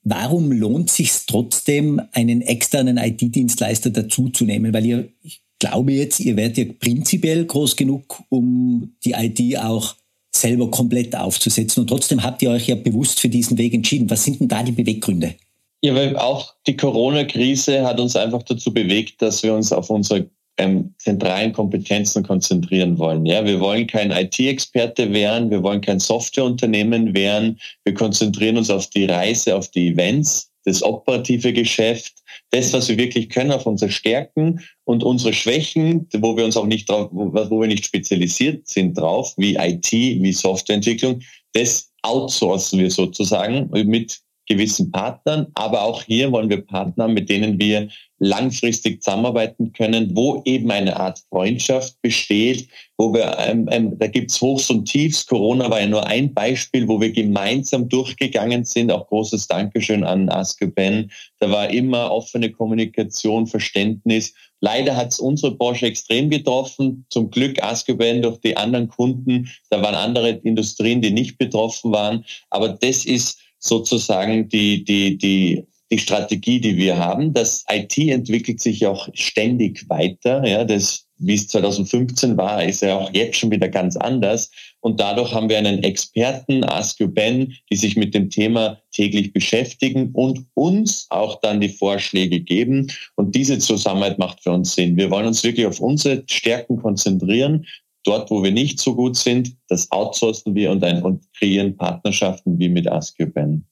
warum 0.03 0.51
lohnt 0.51 0.91
sich 0.91 1.13
trotzdem, 1.29 2.03
einen 2.11 2.41
externen 2.41 2.97
IT-Dienstleister 2.97 3.91
dazuzunehmen? 3.91 4.73
Weil 4.73 4.87
ihr, 4.87 5.09
ich 5.23 5.43
glaube 5.61 5.93
jetzt, 5.93 6.19
ihr 6.19 6.37
werdet 6.37 6.59
ja 6.59 6.65
prinzipiell 6.77 7.45
groß 7.45 7.77
genug, 7.77 8.21
um 8.29 8.97
die 9.05 9.13
IT 9.13 9.59
auch 9.59 9.95
selber 10.35 10.73
komplett 10.73 11.15
aufzusetzen. 11.15 11.83
Und 11.83 11.87
trotzdem 11.87 12.25
habt 12.25 12.43
ihr 12.43 12.51
euch 12.51 12.67
ja 12.67 12.75
bewusst 12.75 13.21
für 13.21 13.29
diesen 13.29 13.59
Weg 13.59 13.75
entschieden. 13.75 14.11
Was 14.11 14.25
sind 14.25 14.41
denn 14.41 14.49
da 14.49 14.65
die 14.65 14.73
Beweggründe? 14.73 15.37
Ja, 15.87 15.95
weil 15.95 16.17
auch 16.17 16.53
die 16.67 16.77
Corona-Krise 16.77 17.87
hat 17.87 18.01
uns 18.01 18.17
einfach 18.17 18.43
dazu 18.43 18.75
bewegt, 18.75 19.23
dass 19.23 19.45
wir 19.45 19.55
uns 19.55 19.71
auf 19.71 19.89
unsere 19.89 20.29
ähm, 20.59 20.93
zentralen 20.99 21.53
Kompetenzen 21.53 22.25
konzentrieren 22.25 22.99
wollen. 22.99 23.25
Ja, 23.25 23.45
wir 23.45 23.61
wollen 23.61 23.87
kein 23.87 24.11
IT-Experte 24.11 25.13
werden, 25.13 25.49
wir 25.49 25.63
wollen 25.63 25.81
kein 25.81 26.01
Softwareunternehmen 26.01 27.15
werden. 27.15 27.61
Wir 27.85 27.95
konzentrieren 27.95 28.57
uns 28.57 28.69
auf 28.69 28.89
die 28.89 29.05
Reise, 29.05 29.55
auf 29.55 29.71
die 29.71 29.91
Events 29.91 30.51
das 30.65 30.83
operative 30.83 31.53
Geschäft, 31.53 32.15
das, 32.51 32.73
was 32.73 32.89
wir 32.89 32.99
wirklich 32.99 33.29
können, 33.29 33.53
auf 33.53 33.65
unsere 33.65 33.93
Stärken 33.93 34.59
und 34.87 35.05
unsere 35.05 35.33
Schwächen, 35.33 36.09
wo 36.15 36.37
wir 36.37 36.45
uns 36.45 36.57
auch 36.57 36.67
nicht 36.67 36.91
drauf, 36.91 37.11
wo 37.13 37.61
wir 37.61 37.69
nicht 37.69 37.85
spezialisiert 37.85 38.67
sind 38.67 38.99
drauf, 38.99 39.35
wie 39.37 39.55
IT, 39.55 39.93
wie 39.93 40.33
Softwareentwicklung, 40.33 41.21
das 41.53 41.93
outsourcen 42.03 42.81
wir 42.81 42.91
sozusagen 42.91 43.71
mit 43.71 44.26
gewissen 44.47 44.91
Partnern, 44.91 45.47
aber 45.55 45.83
auch 45.83 46.03
hier 46.03 46.33
wollen 46.33 46.51
wir 46.51 46.65
Partner, 46.65 47.09
mit 47.09 47.29
denen 47.29 47.59
wir 47.59 47.89
langfristig 48.19 49.03
zusammenarbeiten 49.03 49.73
können, 49.73 50.17
wo 50.17 50.43
eben 50.45 50.71
eine 50.71 50.99
Art 50.99 51.23
Freundschaft 51.29 52.01
besteht, 52.01 52.69
wo 52.97 53.13
wir, 53.13 53.37
ähm, 53.39 53.69
ähm, 53.71 53.99
da 53.99 54.07
gibt's 54.07 54.41
Hochs 54.41 54.71
und 54.71 54.87
Tiefs. 54.87 55.27
Corona 55.27 55.69
war 55.69 55.81
ja 55.81 55.87
nur 55.87 56.07
ein 56.07 56.33
Beispiel, 56.33 56.89
wo 56.89 57.01
wir 57.01 57.13
gemeinsam 57.13 57.89
durchgegangen 57.89 58.65
sind. 58.65 58.91
Auch 58.91 59.07
großes 59.09 59.49
Dankeschön 59.49 60.03
an 60.03 60.31
Aske 60.31 60.67
Ben. 60.69 61.11
Da 61.41 61.51
war 61.51 61.69
immer 61.71 62.11
offene 62.11 62.51
Kommunikation, 62.51 63.47
Verständnis. 63.47 64.33
Leider 64.61 64.97
hat's 64.97 65.21
unsere 65.21 65.55
Branche 65.55 65.87
extrem 65.87 66.31
getroffen. 66.31 67.05
Zum 67.11 67.31
Glück 67.31 67.63
Aske 67.63 67.95
Ben 67.95 68.23
durch 68.23 68.39
die 68.39 68.57
anderen 68.57 68.89
Kunden. 68.89 69.51
Da 69.69 69.83
waren 69.83 69.95
andere 69.95 70.31
Industrien, 70.31 71.03
die 71.03 71.11
nicht 71.11 71.37
betroffen 71.37 71.93
waren. 71.93 72.25
Aber 72.49 72.71
das 72.71 73.05
ist 73.05 73.43
sozusagen 73.59 74.49
die, 74.49 74.85
die, 74.85 75.17
die, 75.19 75.67
die 75.91 75.99
Strategie, 75.99 76.61
die 76.61 76.77
wir 76.77 76.99
haben. 76.99 77.33
Das 77.33 77.65
IT 77.71 77.97
entwickelt 77.99 78.61
sich 78.61 78.87
auch 78.87 79.09
ständig 79.15 79.89
weiter. 79.89 80.45
Ja, 80.47 80.65
das, 80.65 81.07
wie 81.19 81.35
es 81.35 81.49
2015 81.49 82.37
war, 82.37 82.63
ist 82.65 82.83
ja 82.83 82.97
auch 82.97 83.13
jetzt 83.13 83.37
schon 83.37 83.51
wieder 83.51 83.69
ganz 83.69 83.97
anders. 83.97 84.51
Und 84.81 85.01
dadurch 85.01 85.33
haben 85.33 85.49
wir 85.49 85.59
einen 85.59 85.83
Experten, 85.83 86.65
Ask 86.65 86.99
Ben, 87.15 87.55
die 87.71 87.77
sich 87.77 87.97
mit 87.97 88.15
dem 88.15 88.31
Thema 88.31 88.81
täglich 88.93 89.33
beschäftigen 89.33 90.11
und 90.13 90.47
uns 90.55 91.07
auch 91.11 91.41
dann 91.41 91.61
die 91.61 91.69
Vorschläge 91.69 92.41
geben. 92.41 92.89
Und 93.15 93.35
diese 93.35 93.59
Zusammenarbeit 93.59 94.19
macht 94.19 94.43
für 94.43 94.53
uns 94.53 94.75
Sinn. 94.75 94.97
Wir 94.97 95.11
wollen 95.11 95.27
uns 95.27 95.45
wirklich 95.45 95.67
auf 95.67 95.81
unsere 95.81 96.25
Stärken 96.29 96.77
konzentrieren. 96.77 97.67
Dort, 98.07 98.31
wo 98.31 98.43
wir 98.45 98.53
nicht 98.53 98.81
so 98.81 98.95
gut 98.95 99.17
sind, 99.17 99.57
das 99.69 99.91
outsourcen 99.91 100.55
wir 100.55 100.71
und, 100.71 100.85
ein, 100.85 101.03
und 101.03 101.25
kreieren 101.35 101.77
Partnerschaften 101.77 102.57
wie 102.59 102.69
mit 102.69 102.87
Ask 102.87 103.19
You 103.19 103.27
Ben. 103.27 103.67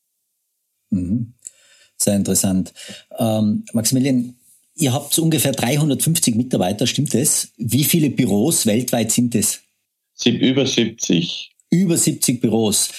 Mhm. 0.91 1.35
Sehr 1.97 2.17
interessant. 2.17 2.75
Ähm, 3.17 3.65
Maximilian, 3.73 4.35
ihr 4.75 4.93
habt 4.93 5.17
ungefähr 5.21 5.53
350 5.53 6.35
Mitarbeiter, 6.35 6.89
stimmt 6.89 7.15
das? 7.15 7.53
Wie 7.57 7.85
viele 7.85 8.11
Büros 8.11 8.67
weltweit 8.67 9.13
sind 9.13 9.37
es? 9.37 9.63
Über 10.25 10.67
70. 10.67 11.53
Über 11.71 11.97
70 11.97 12.41
Büros. 12.41 12.91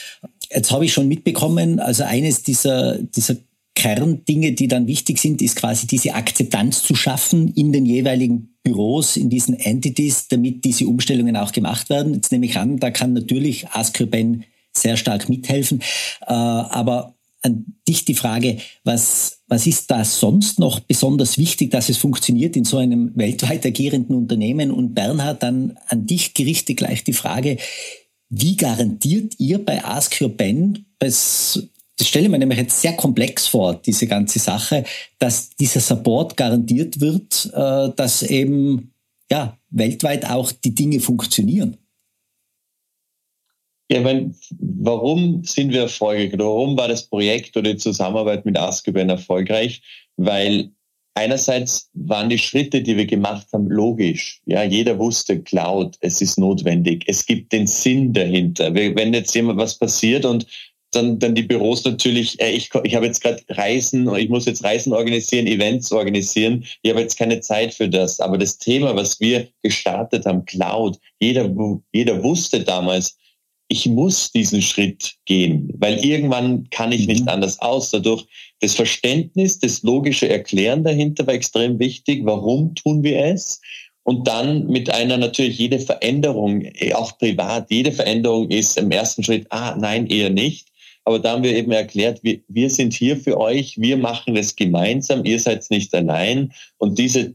Jetzt 0.50 0.72
habe 0.72 0.86
ich 0.86 0.94
schon 0.94 1.10
mitbekommen, 1.10 1.82
also 1.82 2.04
eines 2.04 2.44
dieser, 2.44 2.98
dieser 2.98 3.36
Kerndinge, 3.76 4.54
die 4.54 4.70
dann 4.70 4.88
wichtig 4.88 5.20
sind, 5.20 5.42
ist 5.42 5.58
quasi 5.58 5.86
diese 5.86 6.14
Akzeptanz 6.14 6.82
zu 6.82 6.96
schaffen 6.96 7.54
in 7.54 7.74
den 7.74 7.86
jeweiligen 7.86 8.55
Büros, 8.66 9.16
in 9.16 9.30
diesen 9.30 9.58
Entities, 9.58 10.28
damit 10.28 10.66
diese 10.66 10.88
Umstellungen 10.88 11.38
auch 11.38 11.54
gemacht 11.54 11.90
werden. 11.90 12.16
Jetzt 12.16 12.32
nehme 12.32 12.48
ich 12.48 12.58
an, 12.58 12.80
da 12.80 12.92
kann 12.92 13.14
natürlich 13.14 13.70
Ascriben 13.70 14.44
sehr 14.74 14.98
stark 14.98 15.30
mithelfen. 15.30 15.82
Äh, 16.22 16.34
aber 16.34 17.14
an 17.44 17.66
dich 17.88 18.06
die 18.06 18.16
Frage, 18.16 18.58
was, 18.84 19.44
was 19.48 19.68
ist 19.68 19.92
da 19.92 20.04
sonst 20.04 20.58
noch 20.58 20.80
besonders 20.80 21.38
wichtig, 21.38 21.70
dass 21.70 21.90
es 21.90 21.98
funktioniert 21.98 22.58
in 22.58 22.66
so 22.66 22.78
einem 22.78 23.12
weltweit 23.16 23.66
agierenden 23.66 24.16
Unternehmen? 24.16 24.72
Und 24.72 24.96
Bernhard, 24.96 25.44
dann 25.44 25.78
an 25.88 26.08
dich 26.08 26.34
gerichtet 26.34 26.78
gleich 26.78 27.04
die 27.04 27.14
Frage, 27.14 27.58
wie 28.30 28.58
garantiert 28.58 29.36
ihr 29.38 29.64
bei 29.64 29.86
Ask 29.86 30.20
Your 30.20 30.30
Ben, 30.30 30.86
das 31.98 32.08
stelle 32.08 32.26
ich 32.26 32.32
mir 32.32 32.40
nämlich 32.40 32.60
jetzt 32.60 32.82
sehr 32.82 32.94
komplex 32.94 33.48
vor, 33.48 33.76
diese 33.76 34.08
ganze 34.08 34.40
Sache, 34.40 34.84
dass 35.20 35.50
dieser 35.52 35.80
Support 35.80 36.36
garantiert 36.36 37.00
wird, 37.00 37.52
äh, 37.54 37.90
dass 37.96 38.24
eben 38.24 38.92
ja, 39.32 39.58
weltweit 39.70 40.30
auch 40.30 40.52
die 40.52 40.76
Dinge 40.76 41.00
funktionieren? 41.00 41.78
Ja, 43.90 44.02
mein, 44.02 44.36
warum 44.60 45.44
sind 45.44 45.72
wir 45.72 45.82
erfolgreich 45.82 46.34
warum 46.38 46.76
war 46.76 46.88
das 46.88 47.04
Projekt 47.04 47.56
oder 47.56 47.74
die 47.74 47.78
Zusammenarbeit 47.78 48.46
mit 48.46 48.58
Askeben 48.58 49.10
erfolgreich? 49.10 49.82
Weil 50.18 50.72
einerseits 51.14 51.92
waren 51.94 52.30
die 52.30 52.40
Schritte, 52.40 52.82
die 52.82 52.98
wir 52.98 53.06
gemacht 53.06 53.48
haben, 53.54 53.70
logisch. 53.70 54.42
Ja, 54.46 54.64
jeder 54.64 54.98
wusste, 54.98 55.40
Cloud, 55.40 55.98
es 56.02 56.20
ist 56.20 56.40
notwendig. 56.40 57.04
Es 57.08 57.26
gibt 57.26 57.54
den 57.54 57.68
Sinn 57.68 58.12
dahinter. 58.12 58.74
Wenn 58.74 59.14
jetzt 59.14 59.36
jemand 59.36 59.60
was 59.60 59.78
passiert 59.78 60.26
und 60.26 60.48
dann, 60.92 61.20
dann 61.20 61.36
die 61.36 61.44
Büros 61.44 61.84
natürlich, 61.84 62.40
äh, 62.40 62.52
ich, 62.52 62.70
ich 62.84 62.96
habe 62.96 63.06
jetzt 63.06 63.22
gerade 63.22 63.42
Reisen, 63.50 64.14
ich 64.16 64.30
muss 64.30 64.46
jetzt 64.46 64.64
Reisen 64.64 64.94
organisieren, 64.94 65.48
Events 65.48 65.92
organisieren, 65.92 66.66
ich 66.82 66.92
habe 66.92 67.02
jetzt 67.02 67.18
keine 67.18 67.42
Zeit 67.42 67.74
für 67.74 67.90
das. 67.90 68.20
Aber 68.20 68.38
das 68.38 68.58
Thema, 68.58 68.96
was 68.96 69.20
wir 69.20 69.48
gestartet 69.62 70.26
haben, 70.26 70.46
Cloud, 70.46 70.98
jeder, 71.20 71.50
jeder 71.92 72.24
wusste 72.24 72.62
damals, 72.62 73.18
ich 73.68 73.88
muss 73.88 74.32
diesen 74.32 74.62
Schritt 74.62 75.16
gehen, 75.26 75.74
weil 75.78 76.04
irgendwann 76.06 76.70
kann 76.70 76.92
ich 76.92 77.08
nicht 77.08 77.24
mhm. 77.24 77.30
anders 77.30 77.60
aus. 77.60 77.90
Dadurch 77.90 78.26
das 78.62 78.76
Verständnis, 78.76 79.60
das 79.60 79.82
logische 79.82 80.30
Erklären 80.30 80.84
dahinter 80.84 81.26
war 81.26 81.34
extrem 81.34 81.80
wichtig. 81.80 82.22
Warum 82.26 82.76
tun 82.76 83.04
wir 83.04 83.26
es? 83.26 83.60
Und 84.04 84.28
dann 84.28 84.68
mit 84.68 84.92
einer 84.92 85.18
natürlich 85.18 85.58
jede 85.58 85.80
Veränderung, 85.80 86.62
eh, 86.62 86.94
auch 86.94 87.18
privat, 87.18 87.72
jede 87.72 87.92
Veränderung 87.92 88.52
ist 88.52 88.78
im 88.78 88.92
ersten 88.92 89.24
Schritt, 89.24 89.48
ah, 89.50 89.76
nein, 89.80 90.06
eher 90.06 90.30
nicht. 90.30 90.68
Aber 91.06 91.20
da 91.20 91.32
haben 91.32 91.44
wir 91.44 91.56
eben 91.56 91.72
erklärt, 91.72 92.20
wir, 92.24 92.40
wir 92.48 92.70
sind 92.70 92.94
hier 92.94 93.16
für 93.16 93.40
euch, 93.40 93.80
wir 93.80 93.96
machen 93.96 94.36
es 94.36 94.56
gemeinsam, 94.56 95.24
ihr 95.24 95.40
seid 95.40 95.66
nicht 95.70 95.94
allein. 95.94 96.52
Und 96.78 96.98
diese, 96.98 97.34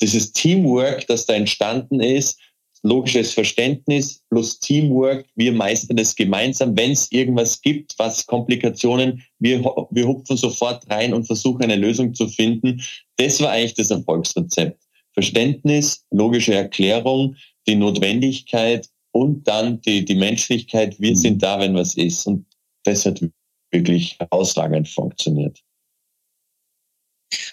dieses 0.00 0.32
Teamwork, 0.32 1.06
das 1.08 1.26
da 1.26 1.34
entstanden 1.34 2.00
ist, 2.00 2.38
logisches 2.82 3.34
Verständnis 3.34 4.22
plus 4.30 4.60
Teamwork. 4.60 5.26
Wir 5.34 5.52
meistern 5.52 5.98
es 5.98 6.14
gemeinsam. 6.14 6.76
Wenn 6.76 6.92
es 6.92 7.10
irgendwas 7.10 7.60
gibt, 7.60 7.94
was 7.98 8.26
Komplikationen, 8.26 9.22
wir, 9.38 9.60
wir 9.90 10.06
hupfen 10.06 10.36
sofort 10.36 10.88
rein 10.90 11.12
und 11.12 11.24
versuchen 11.24 11.62
eine 11.62 11.76
Lösung 11.76 12.14
zu 12.14 12.28
finden. 12.28 12.80
Das 13.16 13.40
war 13.40 13.50
eigentlich 13.50 13.74
das 13.74 13.90
Erfolgsrezept. 13.90 14.80
Verständnis, 15.12 16.04
logische 16.10 16.54
Erklärung, 16.54 17.34
die 17.66 17.74
Notwendigkeit 17.74 18.88
und 19.10 19.46
dann 19.48 19.80
die, 19.80 20.04
die 20.04 20.14
Menschlichkeit. 20.14 20.98
Wir 21.00 21.10
mhm. 21.10 21.16
sind 21.16 21.42
da, 21.42 21.58
wenn 21.58 21.74
was 21.74 21.96
ist. 21.96 22.26
Und 22.26 22.44
das 22.88 23.06
hat 23.06 23.22
wirklich 23.70 24.18
herausragend 24.18 24.88
funktioniert. 24.88 25.62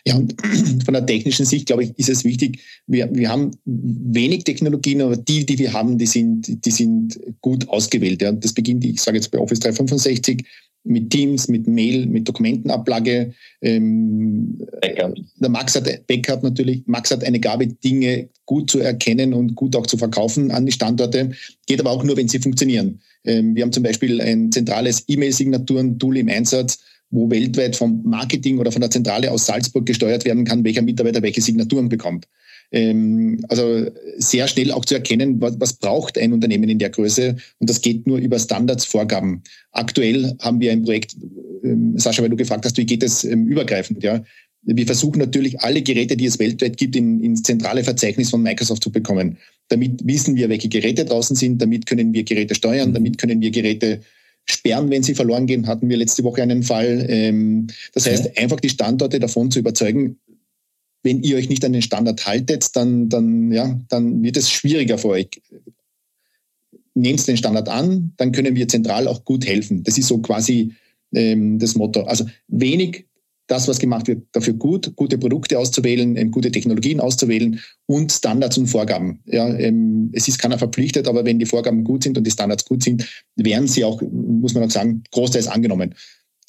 Ja, 0.07 0.15
und 0.15 0.35
von 0.85 0.93
der 0.93 1.05
technischen 1.05 1.45
Sicht, 1.45 1.67
glaube 1.67 1.83
ich, 1.83 1.97
ist 1.97 2.09
es 2.09 2.23
wichtig, 2.23 2.61
wir, 2.87 3.13
wir 3.13 3.29
haben 3.29 3.51
wenig 3.65 4.43
Technologien, 4.43 5.01
aber 5.01 5.17
die, 5.17 5.45
die 5.45 5.59
wir 5.59 5.73
haben, 5.73 5.97
die 5.97 6.05
sind, 6.05 6.65
die 6.65 6.71
sind 6.71 7.19
gut 7.41 7.67
ausgewählt. 7.69 8.21
Ja. 8.21 8.31
Das 8.31 8.53
beginnt, 8.53 8.85
ich 8.85 9.01
sage 9.01 9.17
jetzt 9.17 9.31
bei 9.31 9.39
Office 9.39 9.59
365, 9.59 10.45
mit 10.85 11.09
Teams, 11.09 11.47
mit 11.47 11.67
Mail, 11.67 12.05
mit 12.05 12.27
Dokumentenablage. 12.27 13.33
Ähm, 13.61 14.57
der 14.81 15.49
Max 15.49 15.75
hat 15.75 15.89
Backup 16.07 16.43
natürlich. 16.43 16.83
Max 16.85 17.11
hat 17.11 17.23
eine 17.23 17.39
Gabe, 17.39 17.67
Dinge 17.67 18.29
gut 18.45 18.69
zu 18.69 18.79
erkennen 18.79 19.33
und 19.33 19.55
gut 19.55 19.75
auch 19.75 19.87
zu 19.87 19.97
verkaufen 19.97 20.51
an 20.51 20.65
die 20.65 20.71
Standorte. 20.71 21.31
Geht 21.67 21.79
aber 21.79 21.91
auch 21.91 22.03
nur, 22.03 22.15
wenn 22.15 22.27
sie 22.27 22.39
funktionieren. 22.39 23.01
Ähm, 23.25 23.55
wir 23.55 23.63
haben 23.63 23.71
zum 23.71 23.83
Beispiel 23.83 24.21
ein 24.21 24.51
zentrales 24.51 25.03
E-Mail-Signaturen-Tool 25.07 26.17
im 26.17 26.29
Einsatz, 26.29 26.79
wo 27.09 27.29
weltweit 27.29 27.75
vom 27.75 28.01
Marketing 28.03 28.59
oder 28.59 28.71
von 28.71 28.81
der 28.81 28.91
Zentrale 28.91 29.31
aus 29.31 29.45
Salzburg 29.45 29.85
gesteuert 29.85 30.25
werden 30.25 30.45
kann, 30.45 30.63
welcher 30.63 30.81
Mitarbeiter 30.81 31.21
welche 31.21 31.41
Signaturen 31.41 31.89
bekommt. 31.89 32.27
Ähm, 32.71 33.43
also 33.47 33.85
sehr 34.17 34.47
schnell 34.47 34.71
auch 34.71 34.85
zu 34.85 34.95
erkennen, 34.95 35.39
was, 35.39 35.59
was 35.59 35.73
braucht 35.73 36.17
ein 36.17 36.33
Unternehmen 36.33 36.69
in 36.69 36.79
der 36.79 36.89
Größe 36.89 37.35
und 37.59 37.69
das 37.69 37.81
geht 37.81 38.07
nur 38.07 38.17
über 38.17 38.39
Standardsvorgaben. 38.39 39.43
Aktuell 39.71 40.35
haben 40.39 40.59
wir 40.59 40.71
ein 40.71 40.83
Projekt, 40.83 41.15
ähm, 41.63 41.97
Sascha, 41.97 42.21
weil 42.21 42.29
du 42.29 42.35
gefragt 42.35 42.65
hast, 42.65 42.77
wie 42.77 42.85
geht 42.85 43.03
es 43.03 43.23
ähm, 43.23 43.47
übergreifend, 43.47 44.03
ja? 44.03 44.23
Wir 44.67 44.87
versuchen 44.87 45.19
natürlich 45.19 45.59
alle 45.59 45.83
Geräte, 45.83 46.17
die 46.17 46.25
es 46.25 46.39
weltweit 46.39 46.77
gibt, 46.77 46.95
in, 46.95 47.23
ins 47.23 47.43
zentrale 47.43 47.83
Verzeichnis 47.83 48.31
von 48.31 48.41
Microsoft 48.41 48.83
zu 48.83 48.91
bekommen. 48.91 49.37
Damit 49.67 50.05
wissen 50.07 50.35
wir, 50.35 50.49
welche 50.49 50.69
Geräte 50.69 51.05
draußen 51.05 51.35
sind, 51.35 51.61
damit 51.61 51.85
können 51.85 52.13
wir 52.13 52.23
Geräte 52.23 52.55
steuern, 52.55 52.91
damit 52.91 53.19
können 53.19 53.41
wir 53.41 53.51
Geräte 53.51 53.99
sperren, 54.45 54.89
wenn 54.89 55.03
sie 55.03 55.13
verloren 55.13 55.45
gehen. 55.45 55.67
Hatten 55.67 55.87
wir 55.87 55.97
letzte 55.97 56.23
Woche 56.23 56.41
einen 56.41 56.63
Fall. 56.63 57.67
Das 57.93 58.07
heißt, 58.07 58.37
einfach 58.37 58.59
die 58.59 58.69
Standorte 58.69 59.19
davon 59.19 59.51
zu 59.51 59.59
überzeugen, 59.59 60.17
wenn 61.05 61.21
ihr 61.21 61.37
euch 61.37 61.49
nicht 61.49 61.63
an 61.63 61.71
den 61.71 61.83
Standard 61.83 62.25
haltet, 62.25 62.75
dann, 62.75 63.09
dann, 63.09 63.51
ja, 63.51 63.79
dann 63.89 64.23
wird 64.23 64.37
es 64.37 64.49
schwieriger 64.49 64.97
für 64.97 65.09
euch. 65.09 65.29
Nehmt 66.95 67.27
den 67.27 67.37
Standard 67.37 67.69
an, 67.69 68.13
dann 68.17 68.31
können 68.31 68.55
wir 68.55 68.67
zentral 68.67 69.07
auch 69.07 69.23
gut 69.23 69.45
helfen. 69.45 69.83
Das 69.83 69.99
ist 69.99 70.07
so 70.07 70.17
quasi 70.17 70.73
ähm, 71.13 71.59
das 71.59 71.75
Motto. 71.75 72.01
Also 72.01 72.25
wenig 72.47 73.05
das, 73.45 73.67
was 73.67 73.77
gemacht 73.77 74.07
wird, 74.07 74.23
dafür 74.31 74.53
gut, 74.53 74.95
gute 74.95 75.19
Produkte 75.19 75.59
auszuwählen, 75.59 76.17
ähm, 76.17 76.31
gute 76.31 76.51
Technologien 76.51 76.99
auszuwählen 76.99 77.59
und 77.85 78.11
Standards 78.11 78.57
und 78.57 78.65
Vorgaben. 78.65 79.19
Ja, 79.25 79.47
ähm, 79.59 80.09
es 80.13 80.27
ist 80.27 80.39
keiner 80.39 80.57
verpflichtet, 80.57 81.07
aber 81.07 81.23
wenn 81.23 81.37
die 81.37 81.45
Vorgaben 81.45 81.83
gut 81.83 82.03
sind 82.03 82.17
und 82.17 82.25
die 82.25 82.31
Standards 82.31 82.65
gut 82.65 82.83
sind, 82.83 83.07
werden 83.35 83.67
sie 83.67 83.83
auch, 83.83 84.01
muss 84.01 84.55
man 84.55 84.63
auch 84.63 84.71
sagen, 84.71 85.03
großteils 85.11 85.47
angenommen. 85.47 85.93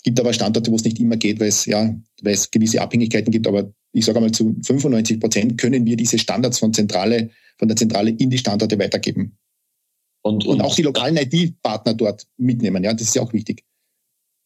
gibt 0.03 0.19
aber 0.19 0.33
Standorte, 0.33 0.71
wo 0.71 0.77
es 0.77 0.85
nicht 0.85 0.99
immer 0.99 1.19
geht, 1.19 1.41
weil 1.41 1.49
es, 1.49 1.67
ja, 1.67 1.95
weil 2.23 2.33
es 2.33 2.51
gewisse 2.51 2.81
Abhängigkeiten 2.81 3.31
gibt. 3.31 3.47
Aber 3.47 3.71
ich 3.97 4.05
sage 4.05 4.19
einmal, 4.19 4.33
zu 4.33 4.55
95 4.63 5.21
Prozent 5.21 5.59
können 5.59 5.87
wir 5.87 5.97
diese 5.97 6.19
Standards 6.19 6.59
von 6.59 6.75
Zentrale, 6.75 7.31
von 7.59 7.67
der 7.67 7.77
Zentrale 7.77 8.11
in 8.11 8.29
die 8.29 8.37
Standorte 8.37 8.79
weitergeben. 8.79 9.39
Und, 10.23 10.45
und, 10.45 10.57
und 10.57 10.61
auch 10.61 10.75
die 10.75 10.83
lokalen 10.83 11.17
IT-Partner 11.17 11.95
dort 11.95 12.27
mitnehmen. 12.37 12.85
Ja, 12.85 12.93
das 12.93 13.03
ist 13.03 13.15
ja 13.15 13.23
auch 13.23 13.33
wichtig. 13.33 13.65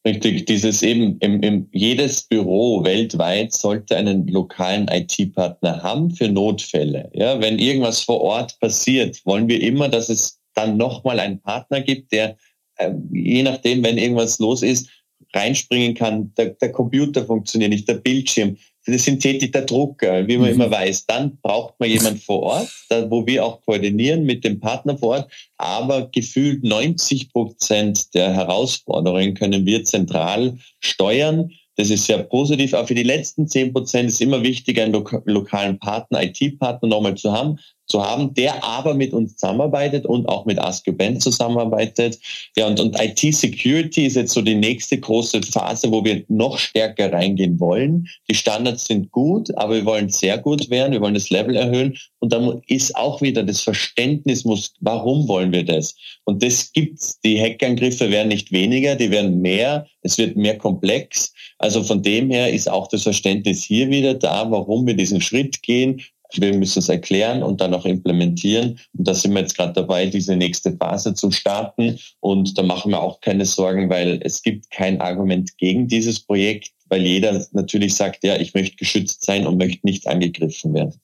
Richtig, 0.06 0.46
dieses 0.46 0.82
eben, 0.82 1.18
im, 1.18 1.42
im, 1.42 1.68
jedes 1.72 2.22
Büro 2.22 2.84
weltweit 2.84 3.52
sollte 3.52 3.96
einen 3.96 4.26
lokalen 4.28 4.88
IT-Partner 4.88 5.82
haben 5.82 6.10
für 6.10 6.28
Notfälle. 6.28 7.10
Ja, 7.12 7.40
wenn 7.40 7.58
irgendwas 7.58 8.00
vor 8.00 8.20
Ort 8.20 8.58
passiert, 8.60 9.20
wollen 9.26 9.48
wir 9.48 9.60
immer, 9.60 9.88
dass 9.88 10.08
es 10.08 10.38
dann 10.54 10.76
nochmal 10.76 11.18
einen 11.18 11.40
Partner 11.40 11.80
gibt, 11.80 12.12
der, 12.12 12.36
äh, 12.76 12.92
je 13.12 13.42
nachdem, 13.42 13.82
wenn 13.82 13.98
irgendwas 13.98 14.38
los 14.38 14.62
ist, 14.62 14.88
reinspringen 15.34 15.94
kann. 15.94 16.32
Der, 16.34 16.50
der 16.50 16.72
Computer 16.72 17.24
funktioniert 17.24 17.70
nicht, 17.70 17.88
der 17.88 17.94
Bildschirm 17.94 18.56
der 18.86 19.62
Drucker, 19.62 20.26
wie 20.26 20.36
man 20.36 20.48
mhm. 20.48 20.54
immer 20.54 20.70
weiß. 20.70 21.06
Dann 21.06 21.38
braucht 21.42 21.74
man 21.78 21.90
jemand 21.90 22.22
vor 22.22 22.42
Ort, 22.42 22.68
da, 22.88 23.10
wo 23.10 23.26
wir 23.26 23.44
auch 23.44 23.60
koordinieren 23.62 24.24
mit 24.24 24.44
dem 24.44 24.60
Partner 24.60 24.96
vor 24.96 25.10
Ort. 25.10 25.32
Aber 25.56 26.08
gefühlt 26.10 26.64
90 26.64 27.32
Prozent 27.32 28.14
der 28.14 28.32
Herausforderungen 28.32 29.34
können 29.34 29.66
wir 29.66 29.84
zentral 29.84 30.56
steuern. 30.80 31.50
Das 31.76 31.90
ist 31.90 32.06
sehr 32.06 32.22
positiv. 32.22 32.74
Aber 32.74 32.86
für 32.86 32.94
die 32.94 33.02
letzten 33.02 33.48
10 33.48 33.72
Prozent 33.72 34.08
ist 34.08 34.20
immer 34.20 34.42
wichtig, 34.42 34.80
einen 34.80 35.04
lokalen 35.24 35.78
Partner, 35.78 36.22
IT-Partner 36.22 36.88
nochmal 36.88 37.14
zu 37.14 37.32
haben, 37.32 37.58
zu 37.90 38.02
haben, 38.02 38.32
der 38.34 38.64
aber 38.64 38.94
mit 38.94 39.12
uns 39.12 39.36
zusammenarbeitet 39.36 40.06
und 40.06 40.28
auch 40.28 40.46
mit 40.46 40.58
AskUBand 40.58 41.22
zusammenarbeitet. 41.22 42.18
Ja, 42.56 42.66
und, 42.66 42.80
und 42.80 42.96
IT-Security 42.98 44.06
ist 44.06 44.16
jetzt 44.16 44.32
so 44.32 44.42
die 44.42 44.54
nächste 44.54 44.98
große 44.98 45.42
Phase, 45.42 45.90
wo 45.90 46.04
wir 46.04 46.24
noch 46.28 46.58
stärker 46.58 47.12
reingehen 47.12 47.58
wollen. 47.60 48.06
Die 48.30 48.34
Standards 48.34 48.86
sind 48.86 49.10
gut, 49.10 49.54
aber 49.56 49.74
wir 49.74 49.84
wollen 49.84 50.08
sehr 50.08 50.38
gut 50.38 50.70
werden, 50.70 50.92
wir 50.92 51.00
wollen 51.00 51.14
das 51.14 51.30
Level 51.30 51.56
erhöhen. 51.56 51.96
Und 52.20 52.32
dann 52.32 52.62
ist 52.66 52.96
auch 52.96 53.20
wieder 53.20 53.42
das 53.42 53.60
Verständnis, 53.60 54.44
muss, 54.44 54.74
warum 54.80 55.26
wollen 55.26 55.52
wir 55.52 55.64
das? 55.64 55.96
Und 56.24 56.42
das 56.42 56.72
gibt's. 56.72 57.18
Die 57.24 57.40
Hackangriffe 57.40 58.10
werden 58.10 58.28
nicht 58.28 58.52
weniger, 58.52 58.94
die 58.94 59.10
werden 59.10 59.40
mehr. 59.40 59.86
Es 60.02 60.16
wird 60.16 60.36
mehr 60.36 60.56
komplex. 60.56 61.32
Also 61.58 61.82
von 61.82 62.02
dem 62.02 62.30
her 62.30 62.52
ist 62.52 62.70
auch 62.70 62.88
das 62.88 63.02
Verständnis 63.02 63.62
hier 63.62 63.90
wieder 63.90 64.14
da, 64.14 64.50
warum 64.50 64.86
wir 64.86 64.94
diesen 64.94 65.20
Schritt 65.20 65.62
gehen, 65.62 66.00
wir 66.38 66.54
müssen 66.54 66.80
es 66.80 66.88
erklären 66.88 67.42
und 67.42 67.60
dann 67.60 67.74
auch 67.74 67.84
implementieren. 67.84 68.78
Und 68.96 69.08
da 69.08 69.14
sind 69.14 69.32
wir 69.32 69.40
jetzt 69.40 69.56
gerade 69.56 69.72
dabei, 69.72 70.06
diese 70.06 70.36
nächste 70.36 70.76
Phase 70.76 71.14
zu 71.14 71.30
starten. 71.30 71.98
Und 72.20 72.58
da 72.58 72.62
machen 72.62 72.92
wir 72.92 73.00
auch 73.00 73.20
keine 73.20 73.46
Sorgen, 73.46 73.88
weil 73.90 74.20
es 74.22 74.42
gibt 74.42 74.70
kein 74.70 75.00
Argument 75.00 75.56
gegen 75.58 75.88
dieses 75.88 76.20
Projekt, 76.20 76.72
weil 76.88 77.02
jeder 77.02 77.46
natürlich 77.52 77.94
sagt, 77.94 78.24
ja, 78.24 78.36
ich 78.36 78.54
möchte 78.54 78.76
geschützt 78.76 79.24
sein 79.24 79.46
und 79.46 79.58
möchte 79.58 79.86
nicht 79.86 80.06
angegriffen 80.06 80.74
werden. 80.74 81.00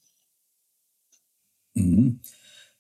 Mhm. 1.74 2.20